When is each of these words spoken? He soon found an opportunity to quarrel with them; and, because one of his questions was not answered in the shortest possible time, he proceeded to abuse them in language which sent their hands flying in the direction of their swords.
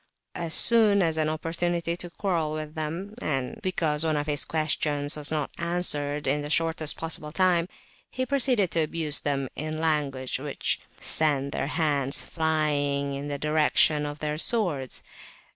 He 0.35 0.49
soon 0.49 1.01
found 1.01 1.17
an 1.17 1.29
opportunity 1.29 1.95
to 1.97 2.09
quarrel 2.09 2.55
with 2.55 2.73
them; 2.73 3.13
and, 3.21 3.59
because 3.61 4.03
one 4.03 4.17
of 4.17 4.25
his 4.25 4.45
questions 4.45 5.15
was 5.15 5.29
not 5.29 5.51
answered 5.59 6.25
in 6.25 6.41
the 6.41 6.49
shortest 6.49 6.97
possible 6.97 7.31
time, 7.31 7.67
he 8.09 8.25
proceeded 8.25 8.71
to 8.71 8.79
abuse 8.81 9.19
them 9.19 9.47
in 9.55 9.77
language 9.79 10.39
which 10.39 10.79
sent 10.99 11.51
their 11.51 11.67
hands 11.67 12.23
flying 12.23 13.13
in 13.13 13.27
the 13.27 13.37
direction 13.37 14.07
of 14.07 14.17
their 14.17 14.39
swords. 14.39 15.03